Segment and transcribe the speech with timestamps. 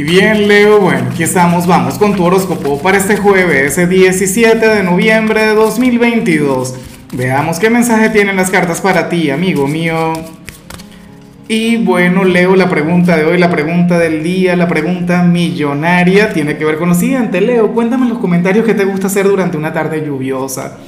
[0.00, 4.66] Y bien, Leo, bueno, aquí estamos, vamos con tu horóscopo para este jueves, ese 17
[4.66, 6.74] de noviembre de 2022.
[7.12, 10.14] Veamos qué mensaje tienen las cartas para ti, amigo mío.
[11.48, 16.56] Y bueno, Leo, la pregunta de hoy, la pregunta del día, la pregunta millonaria, tiene
[16.56, 17.42] que ver con lo siguiente.
[17.42, 20.78] Leo, cuéntame en los comentarios qué te gusta hacer durante una tarde lluviosa.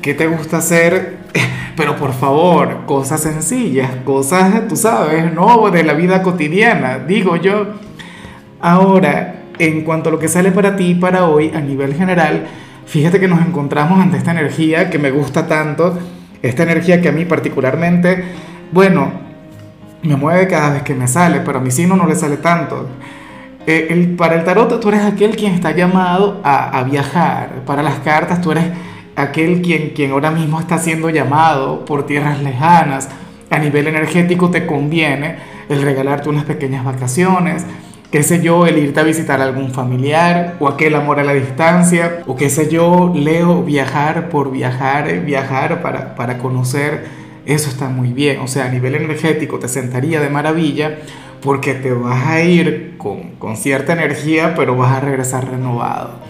[0.00, 1.18] ¿Qué te gusta hacer?
[1.76, 7.92] Pero por favor, cosas sencillas, cosas, tú sabes, no de la vida cotidiana, digo yo.
[8.62, 12.46] Ahora, en cuanto a lo que sale para ti para hoy a nivel general,
[12.86, 15.98] fíjate que nos encontramos ante esta energía que me gusta tanto,
[16.42, 18.24] esta energía que a mí particularmente,
[18.70, 19.10] bueno,
[20.04, 22.88] me mueve cada vez que me sale, pero a mi signo no le sale tanto.
[23.66, 27.82] Eh, el, para el tarot tú eres aquel quien está llamado a, a, viajar, para
[27.82, 28.66] las cartas tú eres
[29.16, 33.08] aquel quien, quien ahora mismo está siendo llamado por tierras lejanas,
[33.50, 35.36] a nivel energético te conviene
[35.68, 37.66] el regalarte unas pequeñas vacaciones,
[38.12, 41.34] qué sé yo, el irte a visitar a algún familiar o aquel amor a la
[41.34, 47.88] distancia, o qué sé yo, leo viajar por viajar, viajar para, para conocer eso está
[47.88, 48.40] muy bien.
[48.40, 50.98] O sea, a nivel energético te sentaría de maravilla
[51.40, 56.20] porque te vas a ir con, con cierta energía, pero vas a regresar renovado,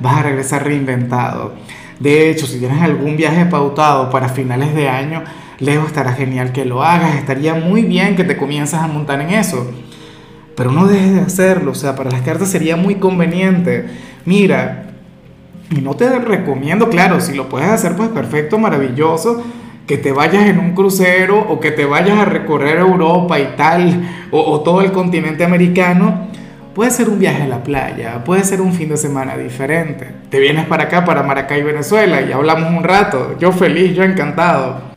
[0.00, 1.54] vas a regresar reinventado.
[1.98, 5.22] De hecho, si tienes algún viaje pautado para finales de año,
[5.58, 9.30] Leo estará genial que lo hagas, estaría muy bien que te comiences a montar en
[9.30, 9.70] eso.
[10.56, 13.86] Pero no dejes de hacerlo, o sea, para las cartas sería muy conveniente.
[14.24, 14.84] Mira,
[15.70, 19.42] y no te recomiendo, claro, si lo puedes hacer, pues perfecto, maravilloso
[19.86, 24.28] que te vayas en un crucero o que te vayas a recorrer Europa y tal,
[24.30, 26.28] o, todo el continente americano,
[26.74, 30.08] puede ser un viaje a la playa, puede ser un fin de semana diferente.
[30.30, 33.36] Te vienes para acá, para Maracay, Venezuela, y hablamos un rato.
[33.38, 34.91] Yo feliz, yo encantado.